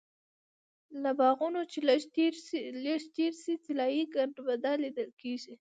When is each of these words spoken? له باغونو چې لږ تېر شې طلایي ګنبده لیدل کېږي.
له 1.03 1.11
باغونو 1.19 1.61
چې 1.71 1.79
لږ 2.87 3.03
تېر 3.17 3.33
شې 3.41 3.53
طلایي 3.65 4.03
ګنبده 4.13 4.71
لیدل 4.83 5.09
کېږي. 5.21 5.53